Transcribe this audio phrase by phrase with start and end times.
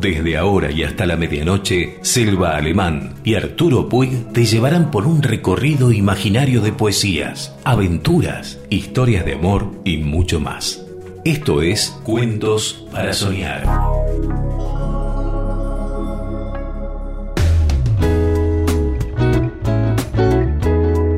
[0.00, 5.22] Desde ahora y hasta la medianoche, Selva Alemán y Arturo Puig te llevarán por un
[5.22, 10.84] recorrido imaginario de poesías, aventuras, historias de amor y mucho más.
[11.24, 13.62] Esto es Cuentos para Soñar.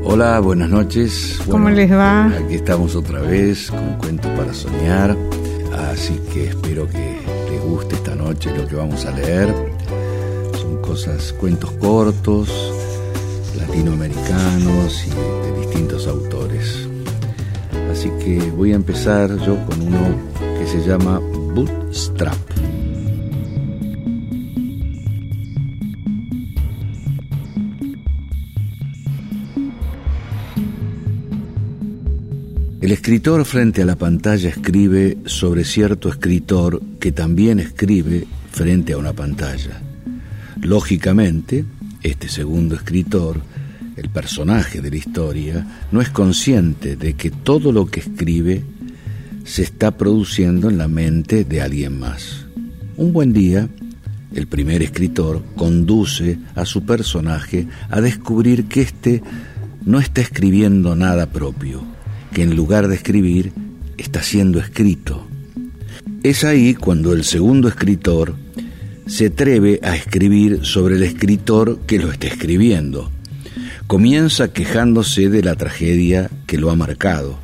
[0.04, 1.40] Hola, buenas noches.
[1.50, 2.26] ¿Cómo les va?
[2.26, 5.16] Aquí estamos otra vez con Cuentos para Soñar.
[5.76, 7.18] Así que espero que
[7.50, 9.54] les guste esta noche lo que vamos a leer.
[10.60, 12.48] Son cosas, cuentos cortos,
[13.56, 16.88] latinoamericanos y de distintos autores.
[17.90, 20.00] Así que voy a empezar yo con uno
[20.58, 22.63] que se llama Bootstrap.
[32.84, 38.98] El escritor frente a la pantalla escribe sobre cierto escritor que también escribe frente a
[38.98, 39.80] una pantalla.
[40.60, 41.64] Lógicamente,
[42.02, 43.40] este segundo escritor,
[43.96, 48.62] el personaje de la historia, no es consciente de que todo lo que escribe
[49.44, 52.44] se está produciendo en la mente de alguien más.
[52.98, 53.66] Un buen día,
[54.34, 59.22] el primer escritor conduce a su personaje a descubrir que éste
[59.86, 61.93] no está escribiendo nada propio,
[62.34, 63.52] que en lugar de escribir
[63.96, 65.24] está siendo escrito.
[66.22, 68.34] Es ahí cuando el segundo escritor
[69.06, 73.10] se atreve a escribir sobre el escritor que lo está escribiendo.
[73.86, 77.38] Comienza quejándose de la tragedia que lo ha marcado,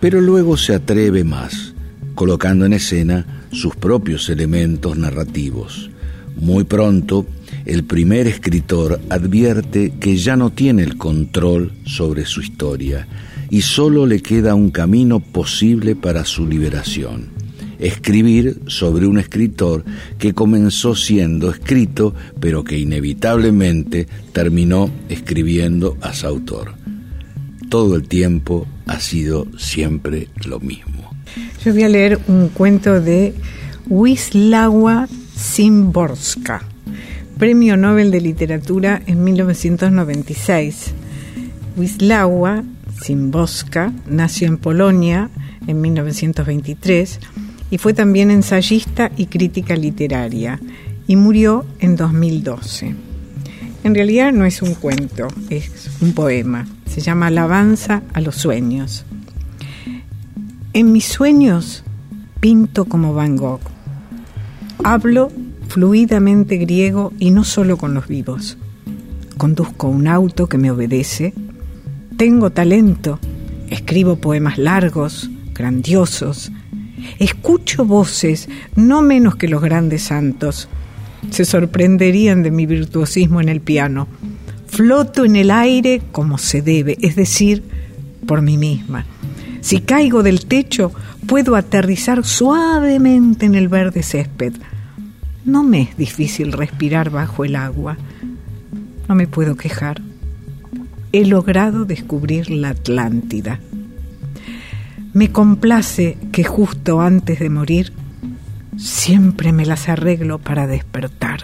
[0.00, 1.74] pero luego se atreve más,
[2.14, 5.90] colocando en escena sus propios elementos narrativos.
[6.36, 7.26] Muy pronto,
[7.66, 13.08] el primer escritor advierte que ya no tiene el control sobre su historia
[13.50, 17.28] y solo le queda un camino posible para su liberación.
[17.80, 19.84] Escribir sobre un escritor
[20.18, 26.74] que comenzó siendo escrito, pero que inevitablemente terminó escribiendo a su autor.
[27.68, 31.10] Todo el tiempo ha sido siempre lo mismo.
[31.64, 33.34] Yo voy a leer un cuento de
[33.88, 36.62] Wisława Szymborska,
[37.38, 40.92] Premio Nobel de Literatura en 1996.
[41.76, 42.62] Wisława
[43.00, 45.30] Szymborska nació en Polonia
[45.66, 47.20] en 1923
[47.70, 50.60] y fue también ensayista y crítica literaria
[51.06, 52.94] y murió en 2012.
[53.82, 56.66] En realidad no es un cuento, es un poema.
[56.86, 59.04] Se llama Alabanza a los sueños.
[60.72, 61.84] En mis sueños
[62.40, 63.60] pinto como Van Gogh.
[64.84, 65.30] Hablo
[65.68, 68.58] fluidamente griego y no solo con los vivos.
[69.36, 71.32] Conduzco un auto que me obedece
[72.20, 73.18] tengo talento,
[73.70, 76.52] escribo poemas largos, grandiosos,
[77.18, 80.68] escucho voces no menos que los grandes santos.
[81.30, 84.06] Se sorprenderían de mi virtuosismo en el piano.
[84.66, 87.64] Floto en el aire como se debe, es decir,
[88.26, 89.06] por mí misma.
[89.62, 90.92] Si caigo del techo,
[91.26, 94.52] puedo aterrizar suavemente en el verde césped.
[95.46, 97.96] No me es difícil respirar bajo el agua.
[99.08, 100.02] No me puedo quejar
[101.12, 103.60] he logrado descubrir la Atlántida.
[105.12, 107.92] Me complace que justo antes de morir
[108.76, 111.40] siempre me las arreglo para despertar.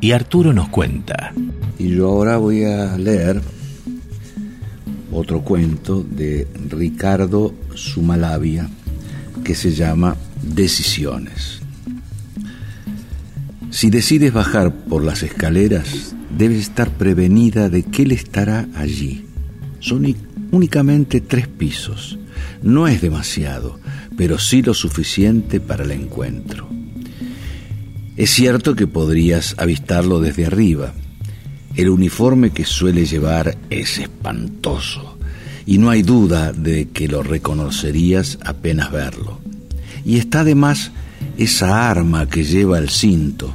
[0.00, 1.32] Y Arturo nos cuenta.
[1.78, 3.40] Y yo ahora voy a leer
[5.12, 8.68] otro cuento de Ricardo Sumalavia
[9.44, 11.63] que se llama Decisiones.
[13.74, 19.24] Si decides bajar por las escaleras, debes estar prevenida de que él estará allí.
[19.80, 20.06] Son
[20.52, 22.16] únicamente tres pisos.
[22.62, 23.80] No es demasiado,
[24.16, 26.68] pero sí lo suficiente para el encuentro.
[28.16, 30.94] Es cierto que podrías avistarlo desde arriba.
[31.74, 35.18] El uniforme que suele llevar es espantoso
[35.66, 39.40] y no hay duda de que lo reconocerías apenas verlo.
[40.04, 40.92] Y está además
[41.36, 43.52] esa arma que lleva el cinto,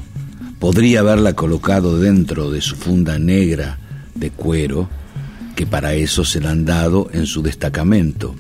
[0.59, 3.79] Podría haberla colocado dentro de su funda negra
[4.13, 4.89] de cuero,
[5.55, 8.35] que para eso se la han dado en su destacamento.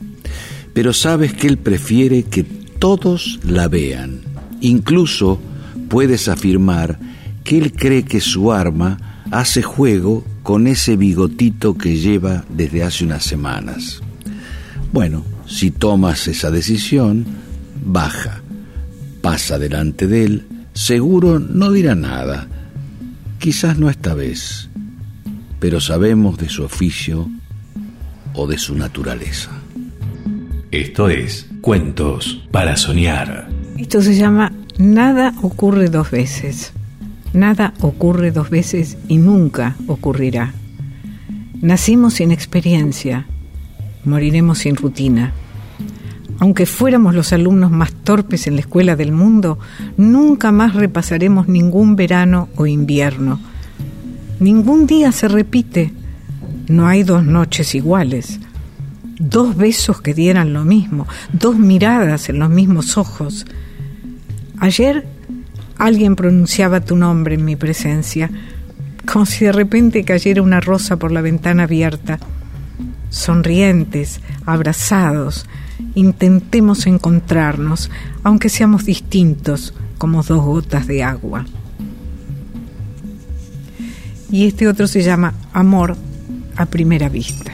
[0.73, 4.21] Pero sabes que él prefiere que todos la vean.
[4.61, 5.39] Incluso
[5.89, 6.99] puedes afirmar
[7.43, 13.05] que él cree que su arma hace juego con ese bigotito que lleva desde hace
[13.05, 14.01] unas semanas.
[14.91, 17.25] Bueno, si tomas esa decisión,
[17.83, 18.41] baja,
[19.21, 20.45] pasa delante de él,
[20.79, 22.47] Seguro no dirá nada,
[23.37, 24.69] quizás no esta vez,
[25.59, 27.29] pero sabemos de su oficio
[28.33, 29.51] o de su naturaleza.
[30.71, 33.49] Esto es Cuentos para Soñar.
[33.77, 36.71] Esto se llama Nada ocurre dos veces.
[37.33, 40.53] Nada ocurre dos veces y nunca ocurrirá.
[41.61, 43.25] Nacimos sin experiencia,
[44.05, 45.33] moriremos sin rutina.
[46.39, 49.59] Aunque fuéramos los alumnos más torpes en la escuela del mundo,
[49.97, 53.39] nunca más repasaremos ningún verano o invierno.
[54.39, 55.93] Ningún día se repite.
[56.69, 58.39] No hay dos noches iguales.
[59.19, 63.45] Dos besos que dieran lo mismo, dos miradas en los mismos ojos.
[64.59, 65.05] Ayer
[65.77, 68.29] alguien pronunciaba tu nombre en mi presencia,
[69.11, 72.17] como si de repente cayera una rosa por la ventana abierta.
[73.09, 75.45] Sonrientes, abrazados,
[75.95, 77.89] intentemos encontrarnos,
[78.23, 81.45] aunque seamos distintos como dos gotas de agua.
[84.31, 85.97] Y este otro se llama Amor
[86.55, 87.53] a primera vista.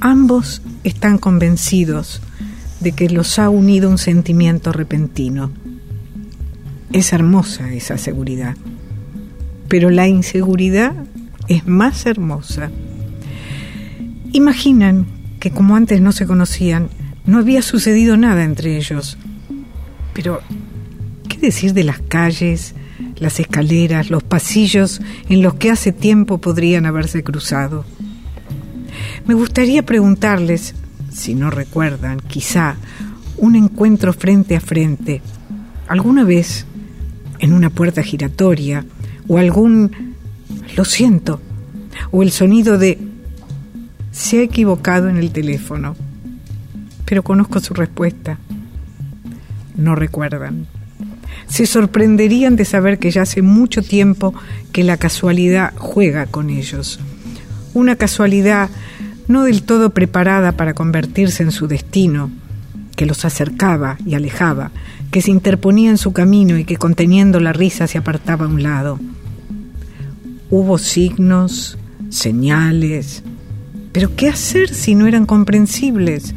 [0.00, 2.22] Ambos están convencidos
[2.80, 5.50] de que los ha unido un sentimiento repentino.
[6.92, 8.56] Es hermosa esa seguridad,
[9.68, 10.94] pero la inseguridad
[11.48, 12.70] es más hermosa.
[14.32, 15.06] Imaginan
[15.40, 16.88] que como antes no se conocían,
[17.26, 19.18] no había sucedido nada entre ellos.
[20.14, 20.40] Pero,
[21.28, 22.74] ¿qué decir de las calles,
[23.16, 27.84] las escaleras, los pasillos en los que hace tiempo podrían haberse cruzado?
[29.26, 30.74] Me gustaría preguntarles,
[31.10, 32.76] si no recuerdan, quizá,
[33.36, 35.22] un encuentro frente a frente,
[35.88, 36.66] alguna vez
[37.40, 38.84] en una puerta giratoria,
[39.26, 40.14] o algún,
[40.76, 41.40] lo siento,
[42.10, 43.09] o el sonido de
[44.10, 45.96] se ha equivocado en el teléfono,
[47.04, 48.38] pero conozco su respuesta.
[49.76, 50.66] No recuerdan.
[51.46, 54.34] Se sorprenderían de saber que ya hace mucho tiempo
[54.72, 57.00] que la casualidad juega con ellos.
[57.74, 58.70] Una casualidad
[59.28, 62.30] no del todo preparada para convertirse en su destino,
[62.96, 64.72] que los acercaba y alejaba,
[65.10, 68.62] que se interponía en su camino y que conteniendo la risa se apartaba a un
[68.62, 68.98] lado.
[70.50, 71.78] Hubo signos,
[72.10, 73.22] señales,
[73.92, 76.34] pero ¿qué hacer si no eran comprensibles?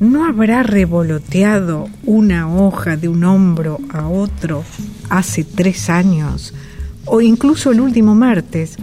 [0.00, 4.64] ¿No habrá revoloteado una hoja de un hombro a otro
[5.08, 6.54] hace tres años?
[7.04, 8.76] O incluso el último martes.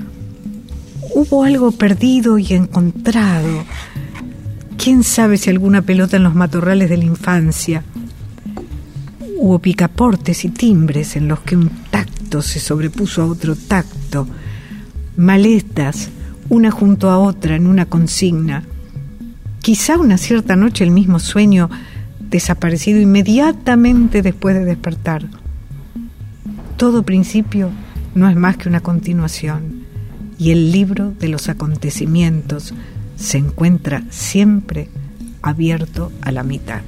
[1.13, 3.65] Hubo algo perdido y encontrado.
[4.77, 7.83] ¿Quién sabe si alguna pelota en los matorrales de la infancia?
[9.37, 14.27] Hubo picaportes y timbres en los que un tacto se sobrepuso a otro tacto,
[15.17, 16.09] maletas
[16.51, 18.63] una junto a otra en una consigna.
[19.61, 21.69] Quizá una cierta noche el mismo sueño
[22.19, 25.29] desaparecido inmediatamente después de despertar.
[26.75, 27.69] Todo principio
[28.15, 29.85] no es más que una continuación
[30.37, 32.73] y el libro de los acontecimientos
[33.15, 34.89] se encuentra siempre
[35.41, 36.81] abierto a la mitad.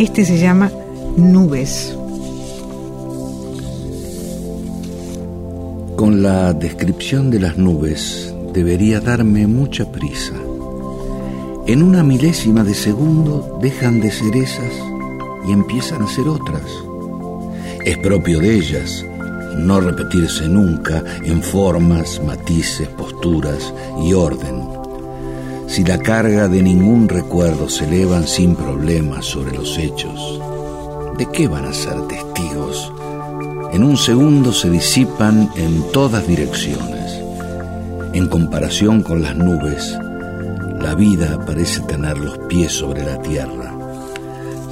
[0.00, 0.72] Este se llama
[1.18, 1.94] Nubes.
[5.94, 10.32] Con la descripción de las nubes debería darme mucha prisa.
[11.66, 14.72] En una milésima de segundo dejan de ser esas
[15.46, 16.64] y empiezan a ser otras.
[17.84, 19.04] Es propio de ellas
[19.58, 24.79] no repetirse nunca en formas, matices, posturas y orden.
[25.70, 30.40] Si la carga de ningún recuerdo se elevan sin problemas sobre los hechos,
[31.16, 32.92] ¿de qué van a ser testigos?
[33.72, 37.22] En un segundo se disipan en todas direcciones.
[38.12, 39.96] En comparación con las nubes,
[40.80, 43.72] la vida parece tener los pies sobre la tierra.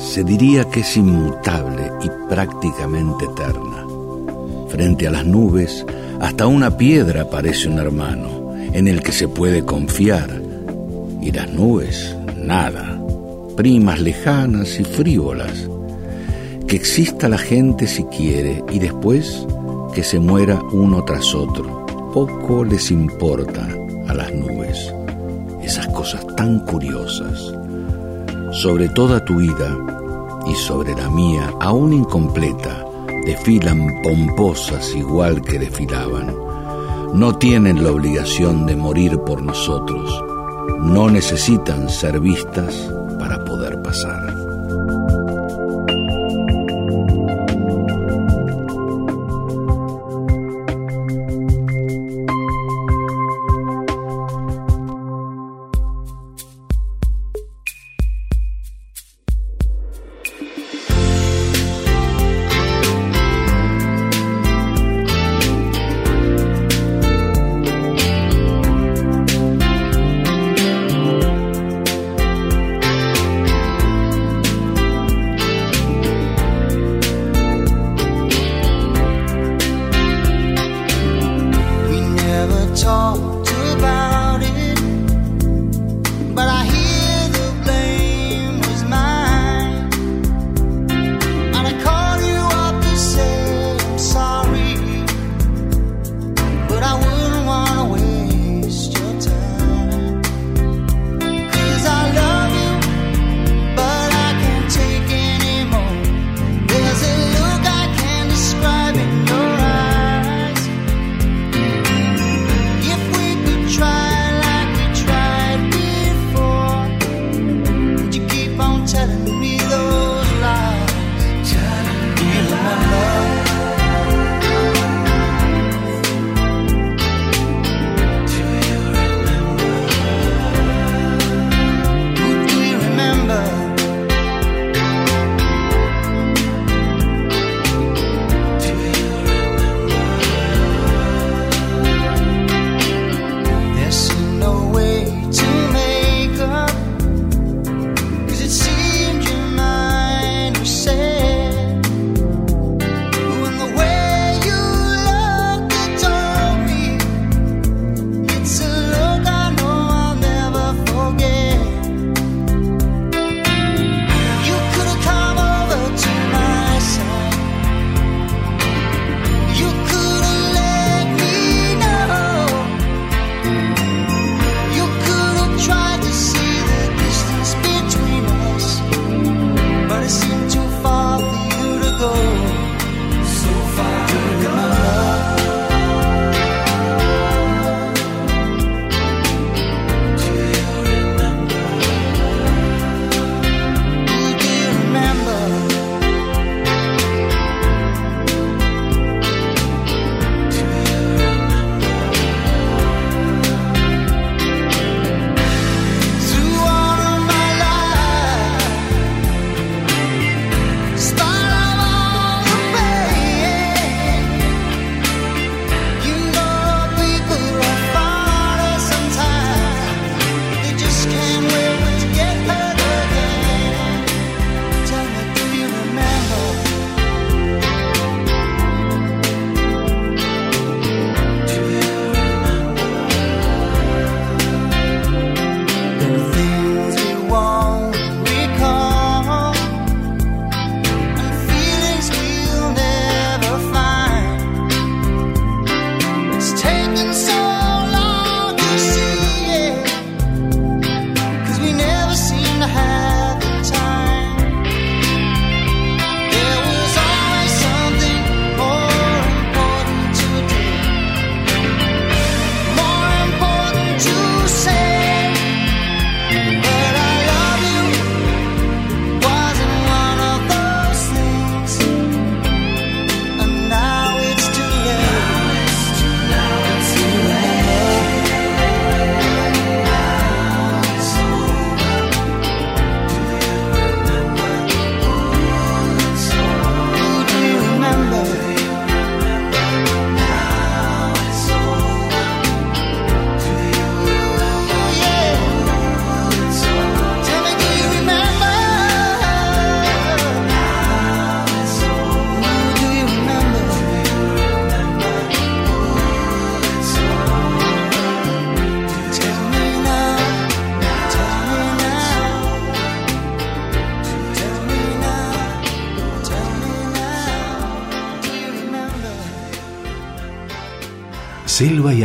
[0.00, 3.86] Se diría que es inmutable y prácticamente eterna.
[4.68, 5.86] Frente a las nubes,
[6.20, 10.47] hasta una piedra parece un hermano en el que se puede confiar.
[11.20, 13.00] Y las nubes, nada,
[13.56, 15.68] primas lejanas y frívolas.
[16.66, 19.46] Que exista la gente si quiere y después
[19.94, 21.86] que se muera uno tras otro.
[22.12, 23.68] Poco les importa
[24.06, 24.92] a las nubes
[25.68, 27.52] esas cosas tan curiosas.
[28.52, 29.76] Sobre toda tu vida
[30.46, 32.86] y sobre la mía, aún incompleta,
[33.26, 36.34] desfilan pomposas igual que desfilaban.
[37.12, 40.24] No tienen la obligación de morir por nosotros.
[40.80, 42.74] No necesitan ser vistas
[43.18, 44.37] para poder pasar.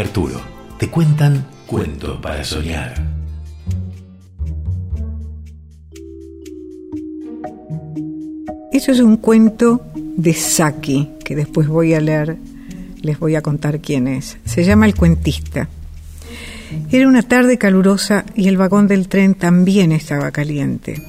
[0.03, 0.41] Arturo
[0.77, 2.93] te cuentan cuentos para soñar.
[8.73, 12.37] Eso es un cuento de Saki, que después voy a leer,
[13.01, 14.37] les voy a contar quién es.
[14.43, 15.69] Se llama El Cuentista.
[16.91, 21.01] Era una tarde calurosa y el vagón del tren también estaba caliente.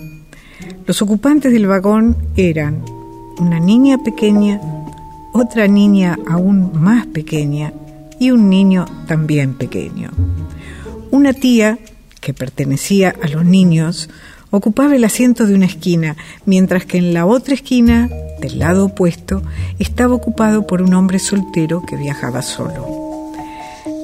[0.87, 2.85] Los ocupantes del vagón eran
[3.41, 4.61] una niña pequeña,
[5.33, 7.73] otra niña aún más pequeña
[8.18, 10.11] y un niño también pequeño.
[11.11, 11.79] Una tía,
[12.20, 14.09] que pertenecía a los niños,
[14.50, 18.09] ocupaba el asiento de una esquina, mientras que en la otra esquina,
[18.40, 19.42] del lado opuesto,
[19.79, 23.33] estaba ocupado por un hombre soltero que viajaba solo.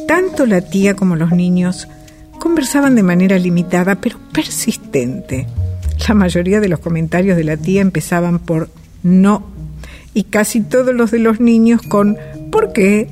[0.07, 1.89] Tanto la tía como los niños
[2.41, 5.47] conversaban de manera limitada pero persistente.
[6.09, 8.71] La mayoría de los comentarios de la tía empezaban por
[9.03, 9.45] no
[10.15, 12.17] y casi todos los de los niños con
[12.51, 13.09] ¿por qué?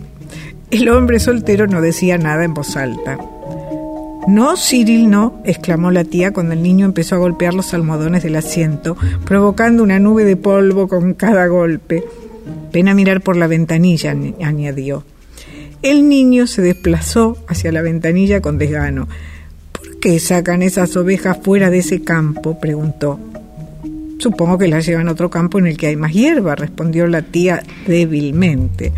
[0.70, 3.16] El hombre soltero no decía nada en voz alta.
[4.26, 8.36] No, Cyril, no, exclamó la tía cuando el niño empezó a golpear los almohadones del
[8.36, 12.04] asiento, provocando una nube de polvo con cada golpe.
[12.70, 15.04] Ven a mirar por la ventanilla, añadió.
[15.80, 19.08] El niño se desplazó hacia la ventanilla con desgano.
[19.72, 22.60] ¿Por qué sacan esas ovejas fuera de ese campo?
[22.60, 23.18] preguntó.
[24.18, 27.22] Supongo que las llevan a otro campo en el que hay más hierba, respondió la
[27.22, 28.92] tía débilmente.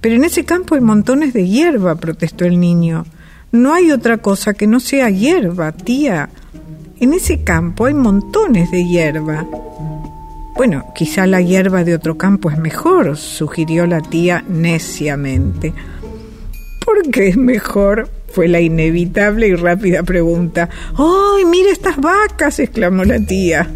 [0.00, 3.04] Pero en ese campo hay montones de hierba, protestó el niño.
[3.50, 6.28] No hay otra cosa que no sea hierba, tía.
[7.00, 9.46] En ese campo hay montones de hierba.
[10.56, 15.72] Bueno, quizá la hierba de otro campo es mejor, sugirió la tía neciamente.
[16.84, 18.10] ¿Por qué es mejor?
[18.30, 20.68] fue la inevitable y rápida pregunta.
[20.96, 22.58] ¡Ay, mira estas vacas!
[22.58, 23.68] exclamó la tía.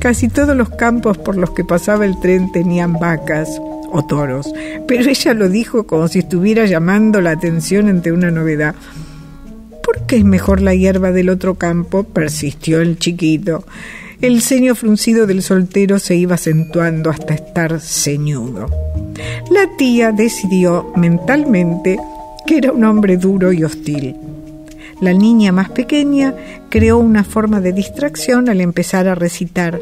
[0.00, 3.60] Casi todos los campos por los que pasaba el tren tenían vacas
[3.92, 4.52] o toros,
[4.86, 8.74] pero ella lo dijo como si estuviera llamando la atención ante una novedad.
[9.82, 12.04] ¿Por qué es mejor la hierba del otro campo?
[12.04, 13.64] persistió el chiquito.
[14.20, 18.66] El ceño fruncido del soltero se iba acentuando hasta estar ceñudo.
[19.50, 21.98] La tía decidió mentalmente
[22.46, 24.16] que era un hombre duro y hostil.
[25.00, 26.34] La niña más pequeña
[26.68, 29.80] creó una forma de distracción al empezar a recitar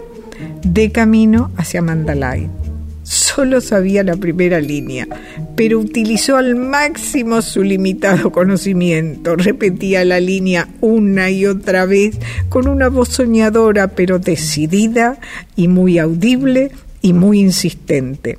[0.63, 2.49] de camino hacia Mandalay.
[3.09, 5.09] Solo sabía la primera línea,
[5.57, 9.35] pero utilizó al máximo su limitado conocimiento.
[9.35, 12.19] Repetía la línea una y otra vez
[12.51, 15.19] con una voz soñadora, pero decidida
[15.57, 18.37] y muy audible y muy insistente.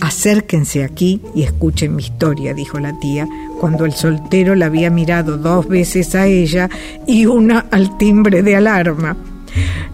[0.00, 3.28] Acérquense aquí y escuchen mi historia, dijo la tía,
[3.60, 6.68] cuando el soltero la había mirado dos veces a ella
[7.06, 9.16] y una al timbre de alarma.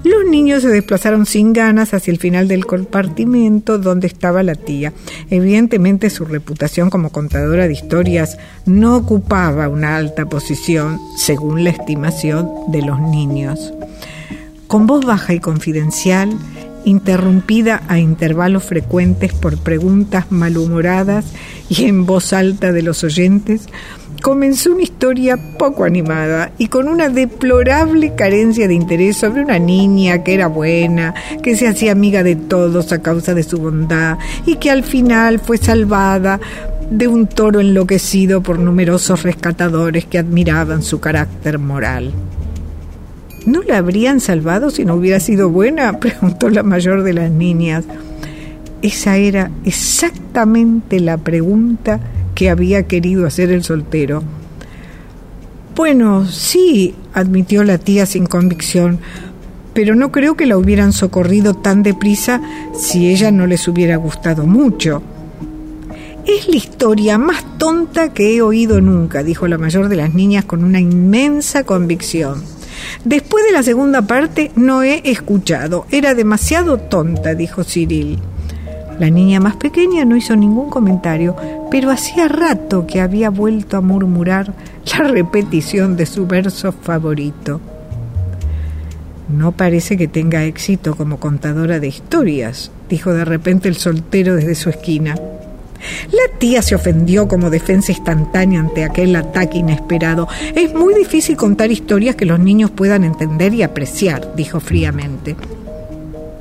[0.05, 4.92] Los niños se desplazaron sin ganas hacia el final del compartimento donde estaba la tía.
[5.31, 12.49] Evidentemente su reputación como contadora de historias no ocupaba una alta posición según la estimación
[12.69, 13.73] de los niños.
[14.66, 16.37] Con voz baja y confidencial,
[16.85, 21.25] interrumpida a intervalos frecuentes por preguntas malhumoradas
[21.69, 23.66] y en voz alta de los oyentes,
[24.27, 30.25] comenzó una historia poco animada y con una deplorable carencia de interés sobre una niña
[30.25, 34.57] que era buena, que se hacía amiga de todos a causa de su bondad y
[34.57, 36.41] que al final fue salvada
[36.91, 42.11] de un toro enloquecido por numerosos rescatadores que admiraban su carácter moral.
[43.47, 45.93] ¿No la habrían salvado si no hubiera sido buena?
[46.01, 47.85] preguntó la mayor de las niñas.
[48.83, 52.01] Esa era exactamente la pregunta
[52.37, 54.22] que había querido hacer el soltero.
[55.75, 59.01] Bueno, sí, admitió la tía sin convicción,
[59.75, 62.40] pero no creo que la hubieran socorrido tan deprisa
[62.79, 65.03] si ella no les hubiera gustado mucho.
[66.27, 70.44] Es la historia más tonta que he oído nunca, dijo la mayor de las niñas
[70.44, 72.42] con una inmensa convicción.
[73.05, 75.87] Después de la segunda parte no he escuchado.
[75.90, 78.18] Era demasiado tonta, dijo Cyril.
[78.98, 81.37] La niña más pequeña no hizo ningún comentario,
[81.70, 84.54] pero hacía rato que había vuelto a murmurar
[84.98, 87.61] la repetición de su verso favorito.
[89.28, 94.54] No parece que tenga éxito como contadora de historias, dijo de repente el soltero desde
[94.54, 95.16] su esquina.
[96.11, 100.28] La tía se ofendió como defensa instantánea ante aquel ataque inesperado.
[100.54, 105.37] Es muy difícil contar historias que los niños puedan entender y apreciar, dijo fríamente.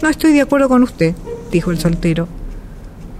[0.01, 1.15] No estoy de acuerdo con usted,
[1.51, 2.27] dijo el soltero.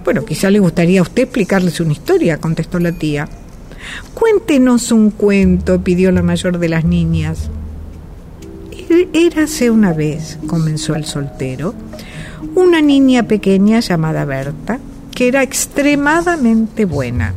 [0.06, 3.28] Bueno, quizá le gustaría a usted explicarles una historia, contestó la tía.
[4.14, 7.50] Cuéntenos un cuento, pidió la mayor de las niñas.
[8.88, 11.74] Er, érase una vez, comenzó el soltero,
[12.54, 14.78] una niña pequeña llamada Berta,
[15.12, 17.34] que era extremadamente buena.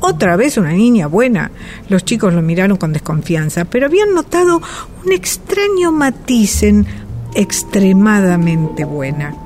[0.00, 1.50] Otra vez una niña buena.
[1.90, 4.62] Los chicos lo miraron con desconfianza, pero habían notado
[5.04, 6.86] un extraño matiz en
[7.34, 9.45] extremadamente buena.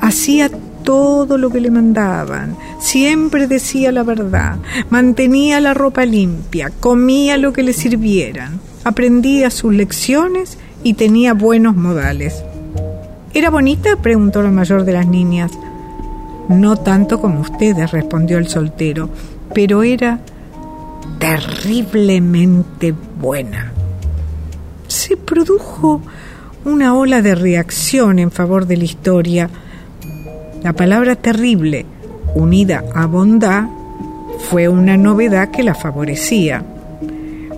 [0.00, 0.50] Hacía
[0.84, 7.52] todo lo que le mandaban, siempre decía la verdad, mantenía la ropa limpia, comía lo
[7.52, 12.44] que le sirvieran, aprendía sus lecciones y tenía buenos modales.
[13.34, 13.96] ¿Era bonita?
[13.96, 15.52] preguntó la mayor de las niñas.
[16.48, 19.10] No tanto como ustedes, respondió el soltero,
[19.52, 20.20] pero era
[21.18, 23.72] terriblemente buena.
[24.86, 26.00] Se produjo
[26.64, 29.50] una ola de reacción en favor de la historia.
[30.66, 31.86] La palabra terrible,
[32.34, 33.68] unida a bondad,
[34.50, 36.64] fue una novedad que la favorecía.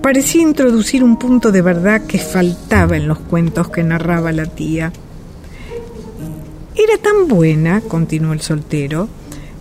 [0.03, 4.92] Parecía introducir un punto de verdad que faltaba en los cuentos que narraba la tía.
[6.75, 9.09] Era tan buena, continuó el soltero,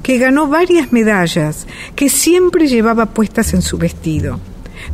[0.03, 4.41] que ganó varias medallas que siempre llevaba puestas en su vestido.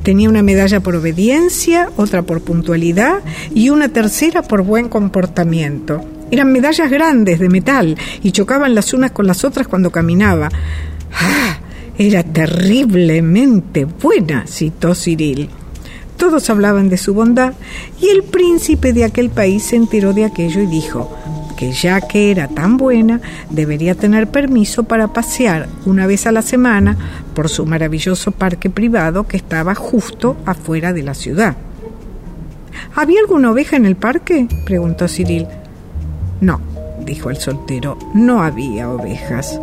[0.03, 3.21] Tenía una medalla por obediencia, otra por puntualidad
[3.55, 6.05] y una tercera por buen comportamiento.
[6.31, 10.49] Eran medallas grandes de metal y chocaban las unas con las otras cuando caminaba.
[11.13, 11.57] ¡Ah!
[11.97, 15.49] Era terriblemente buena, citó Cyril.
[16.17, 17.53] Todos hablaban de su bondad
[18.01, 21.15] y el príncipe de aquel país se enteró de aquello y dijo,
[21.55, 26.41] que ya que era tan buena, debería tener permiso para pasear una vez a la
[26.41, 26.97] semana
[27.35, 31.55] por su maravilloso parque privado que estaba justo afuera de la ciudad.
[32.95, 34.47] ¿Había alguna oveja en el parque?
[34.65, 35.47] preguntó Cyril.
[36.43, 36.59] No,
[37.05, 39.61] dijo el soltero, no había ovejas.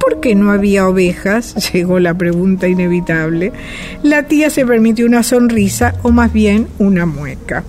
[0.00, 1.72] ¿Por qué no había ovejas?
[1.74, 3.52] llegó la pregunta inevitable.
[4.02, 7.64] La tía se permitió una sonrisa o más bien una mueca.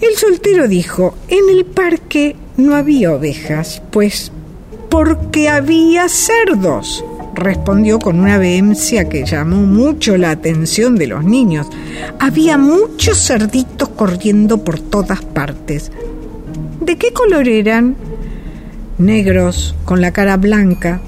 [0.00, 4.32] El soltero dijo, en el parque no había ovejas, pues
[4.88, 11.66] porque había cerdos, respondió con una vehemencia que llamó mucho la atención de los niños.
[12.18, 15.92] Había muchos cerditos corriendo por todas partes.
[16.84, 17.96] ¿De qué color eran?
[18.98, 21.00] Negros, con la cara blanca,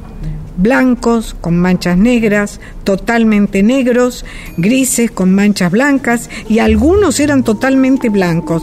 [0.57, 4.25] blancos con manchas negras, totalmente negros,
[4.57, 8.63] grises con manchas blancas y algunos eran totalmente blancos.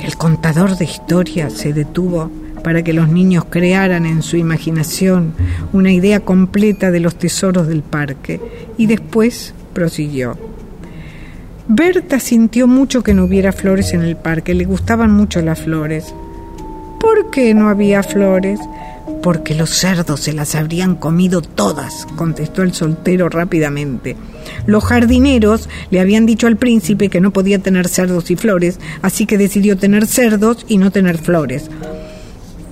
[0.00, 2.30] El contador de historia se detuvo
[2.62, 5.32] para que los niños crearan en su imaginación
[5.72, 8.40] una idea completa de los tesoros del parque
[8.76, 10.38] y después prosiguió.
[11.66, 16.14] Berta sintió mucho que no hubiera flores en el parque, le gustaban mucho las flores.
[17.00, 18.60] ¿Por qué no había flores?
[19.22, 24.16] Porque los cerdos se las habrían comido todas, contestó el soltero rápidamente.
[24.66, 29.26] Los jardineros le habían dicho al príncipe que no podía tener cerdos y flores, así
[29.26, 31.70] que decidió tener cerdos y no tener flores.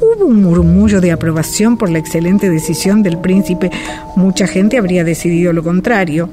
[0.01, 3.71] Hubo un murmullo de aprobación por la excelente decisión del príncipe.
[4.15, 6.29] Mucha gente habría decidido lo contrario.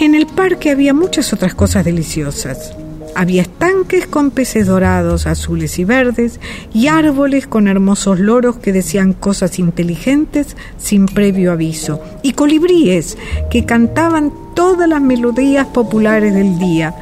[0.00, 2.72] En el parque había muchas otras cosas deliciosas.
[3.18, 6.38] Había estanques con peces dorados, azules y verdes,
[6.72, 13.18] y árboles con hermosos loros que decían cosas inteligentes sin previo aviso, y colibríes
[13.50, 16.94] que cantaban todas las melodías populares del día.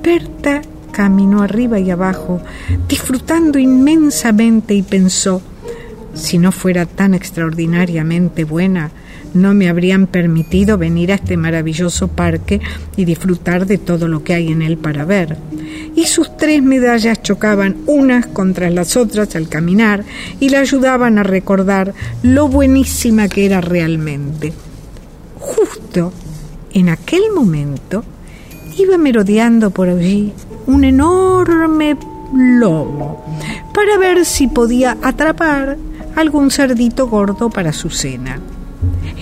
[0.00, 2.40] Berta caminó arriba y abajo,
[2.88, 5.42] disfrutando inmensamente y pensó,
[6.14, 8.92] si no fuera tan extraordinariamente buena,
[9.36, 12.60] no me habrían permitido venir a este maravilloso parque
[12.96, 15.36] y disfrutar de todo lo que hay en él para ver.
[15.94, 20.04] Y sus tres medallas chocaban unas contra las otras al caminar
[20.40, 24.52] y la ayudaban a recordar lo buenísima que era realmente.
[25.38, 26.12] Justo
[26.72, 28.04] en aquel momento
[28.78, 30.32] iba merodeando por allí
[30.66, 31.96] un enorme
[32.34, 33.24] lobo
[33.72, 35.76] para ver si podía atrapar
[36.14, 38.40] algún cerdito gordo para su cena.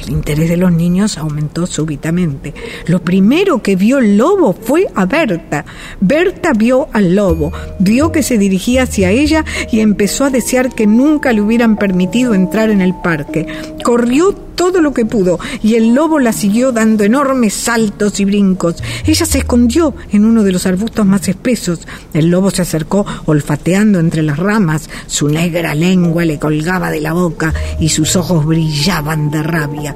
[0.04, 2.52] El interés de los niños aumentó súbitamente.
[2.86, 5.64] Lo primero que vio el lobo fue a Berta.
[6.00, 10.86] Berta vio al lobo, vio que se dirigía hacia ella y empezó a desear que
[10.86, 13.46] nunca le hubieran permitido entrar en el parque.
[13.82, 18.82] Corrió todo lo que pudo y el lobo la siguió dando enormes saltos y brincos.
[19.06, 21.86] Ella se escondió en uno de los arbustos más espesos.
[22.12, 24.88] El lobo se acercó olfateando entre las ramas.
[25.06, 29.94] Su negra lengua le colgaba de la boca y sus ojos brillaban de rabia.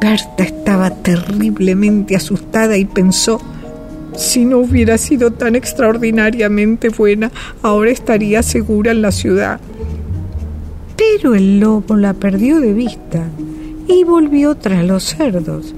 [0.00, 3.40] Berta estaba terriblemente asustada y pensó
[4.16, 9.60] si no hubiera sido tan extraordinariamente buena, ahora estaría segura en la ciudad.
[10.96, 13.24] Pero el lobo la perdió de vista
[13.88, 15.74] y volvió tras los cerdos.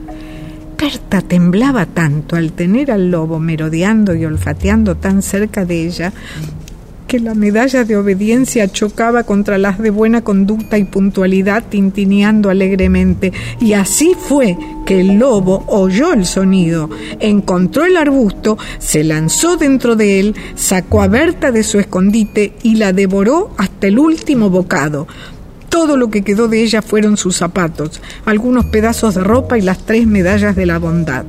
[0.78, 6.12] Berta temblaba tanto al tener al lobo merodeando y olfateando tan cerca de ella
[7.06, 13.32] que la medalla de obediencia chocaba contra las de buena conducta y puntualidad tintineando alegremente.
[13.60, 16.90] Y así fue que el lobo oyó el sonido,
[17.20, 22.76] encontró el arbusto, se lanzó dentro de él, sacó a Berta de su escondite y
[22.76, 25.06] la devoró hasta el último bocado.
[25.76, 29.84] Todo lo que quedó de ella fueron sus zapatos, algunos pedazos de ropa y las
[29.84, 31.26] tres medallas de la bondad.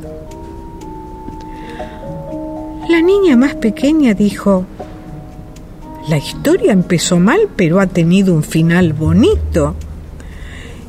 [2.89, 4.63] La niña más pequeña dijo,
[6.07, 9.75] la historia empezó mal, pero ha tenido un final bonito.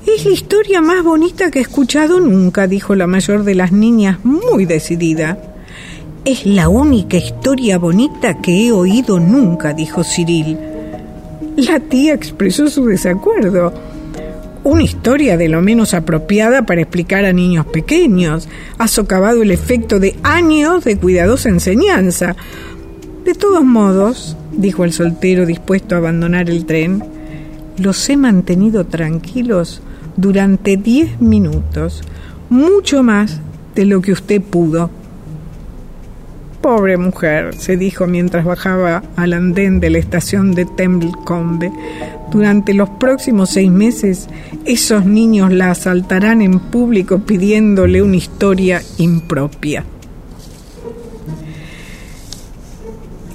[0.07, 4.25] Es la historia más bonita que he escuchado nunca, dijo la mayor de las niñas,
[4.25, 5.37] muy decidida.
[6.25, 10.68] Es la única historia bonita que he oído nunca, dijo Cyril.
[11.59, 13.73] La tía expresó su desacuerdo.
[14.63, 18.49] Una historia de lo menos apropiada para explicar a niños pequeños.
[18.79, 22.37] Ha socavado el efecto de años de cuidadosa enseñanza.
[23.25, 27.03] De todos modos, dijo el soltero dispuesto a abandonar el tren,
[27.77, 29.83] los he mantenido tranquilos
[30.17, 32.03] durante diez minutos,
[32.51, 33.41] mucho más
[33.75, 34.91] de lo que usted pudo.
[36.61, 41.71] Pobre mujer, se dijo mientras bajaba al andén de la estación de Temblecombe.
[42.33, 44.29] Durante los próximos seis meses,
[44.65, 49.85] esos niños la asaltarán en público pidiéndole una historia impropia.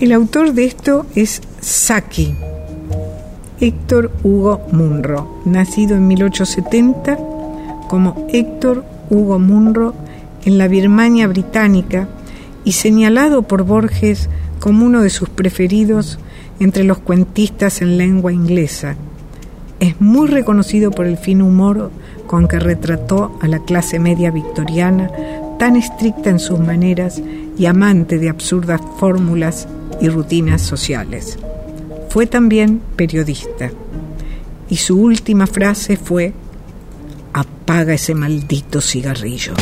[0.01, 2.35] El autor de esto es Saki,
[3.61, 7.17] Héctor Hugo Munro, nacido en 1870
[7.87, 9.95] como Héctor Hugo Munro
[10.43, 12.09] en la Birmania británica
[12.65, 16.19] y señalado por Borges como uno de sus preferidos
[16.59, 18.95] entre los cuentistas en lengua inglesa.
[19.79, 21.91] Es muy reconocido por el fin humor
[22.27, 25.11] con que retrató a la clase media victoriana,
[25.59, 27.21] tan estricta en sus maneras
[27.57, 29.67] y amante de absurdas fórmulas
[29.99, 31.37] y rutinas sociales.
[32.09, 33.71] Fue también periodista
[34.69, 36.33] y su última frase fue,
[37.33, 39.53] apaga ese maldito cigarrillo.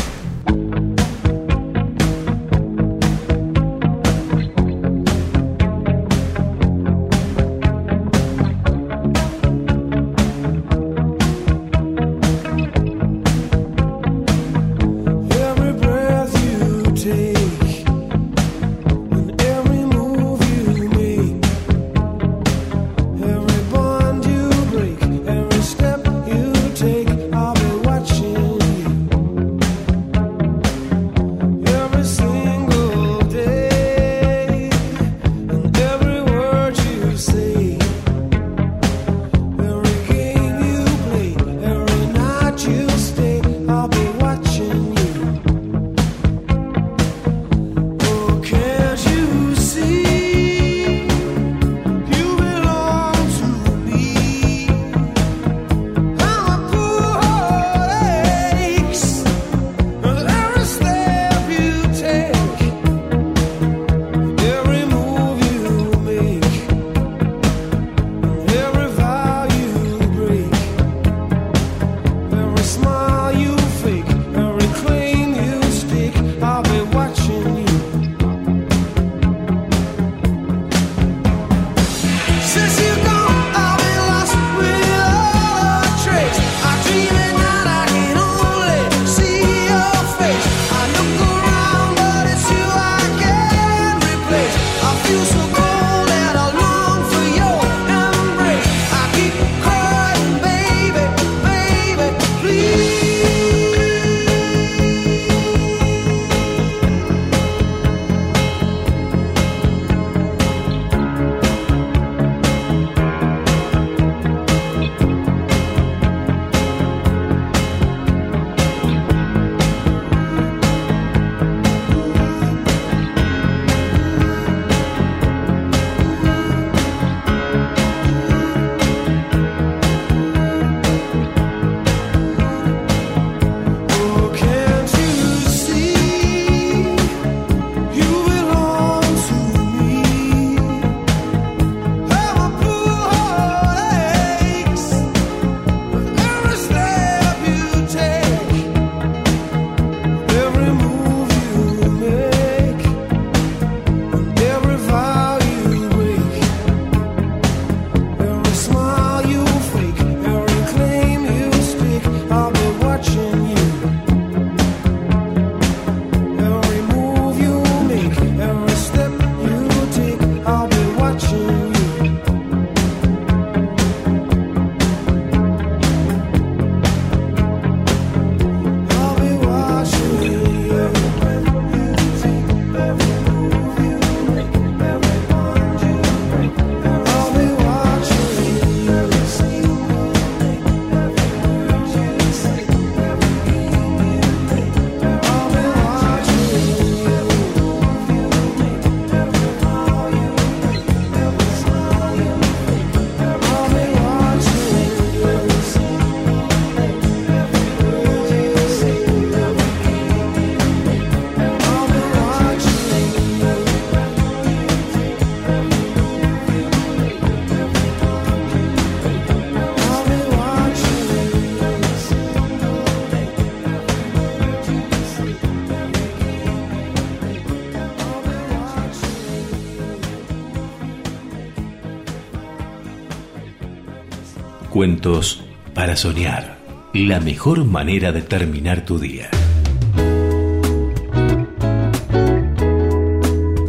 [234.92, 235.42] Cuentos
[235.74, 236.58] para soñar.
[236.94, 239.30] La mejor manera de terminar tu día.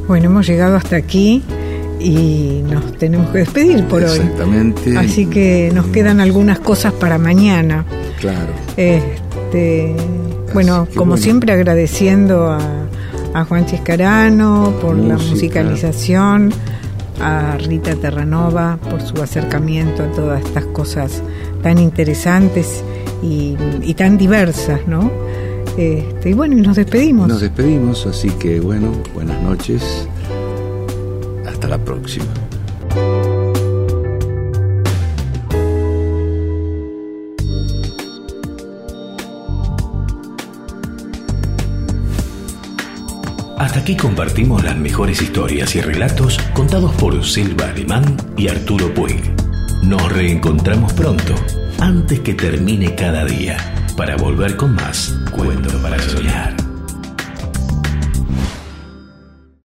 [0.09, 1.41] Bueno, hemos llegado hasta aquí
[2.01, 4.19] y nos tenemos que despedir por hoy.
[4.19, 4.99] Exactamente.
[4.99, 7.85] Así que nos quedan algunas cosas para mañana.
[8.19, 8.53] Claro.
[8.77, 9.95] Este,
[10.53, 11.23] bueno, como bueno.
[11.23, 12.59] siempre agradeciendo a,
[13.33, 16.53] a Juan Chiscarano por la musicalización,
[17.21, 21.23] a Rita Terranova por su acercamiento a todas estas cosas
[21.63, 22.83] tan interesantes
[23.23, 25.11] y, tan diversas, ¿no?
[25.77, 27.29] Este, y bueno, y nos despedimos.
[27.29, 30.09] Nos despedimos, así que bueno, buenas noches.
[31.47, 32.27] Hasta la próxima.
[43.83, 49.21] Aquí compartimos las mejores historias y relatos contados por Silva Alemán y Arturo Puig.
[49.83, 51.35] Nos reencontramos pronto,
[51.81, 53.57] antes que termine cada día,
[53.97, 56.62] para volver con más Cuento para Soñar.